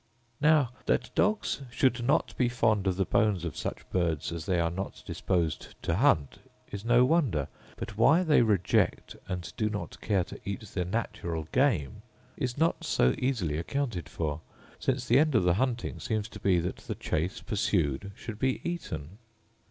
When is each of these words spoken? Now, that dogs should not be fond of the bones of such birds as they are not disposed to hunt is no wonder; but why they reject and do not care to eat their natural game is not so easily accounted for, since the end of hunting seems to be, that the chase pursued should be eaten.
Now, 0.41 0.71
that 0.87 1.13
dogs 1.13 1.61
should 1.69 2.03
not 2.03 2.35
be 2.35 2.49
fond 2.49 2.87
of 2.87 2.95
the 2.95 3.05
bones 3.05 3.45
of 3.45 3.55
such 3.55 3.87
birds 3.91 4.31
as 4.31 4.47
they 4.47 4.59
are 4.59 4.71
not 4.71 5.03
disposed 5.05 5.75
to 5.83 5.95
hunt 5.97 6.39
is 6.71 6.83
no 6.83 7.05
wonder; 7.05 7.47
but 7.77 7.97
why 7.99 8.23
they 8.23 8.41
reject 8.41 9.15
and 9.27 9.53
do 9.57 9.69
not 9.69 10.01
care 10.01 10.23
to 10.23 10.39
eat 10.43 10.61
their 10.61 10.85
natural 10.85 11.47
game 11.51 12.01
is 12.35 12.57
not 12.57 12.83
so 12.83 13.13
easily 13.19 13.59
accounted 13.59 14.09
for, 14.09 14.41
since 14.79 15.05
the 15.05 15.19
end 15.19 15.35
of 15.35 15.45
hunting 15.45 15.99
seems 15.99 16.27
to 16.29 16.39
be, 16.39 16.59
that 16.59 16.77
the 16.77 16.95
chase 16.95 17.39
pursued 17.41 18.11
should 18.15 18.39
be 18.39 18.59
eaten. 18.67 19.19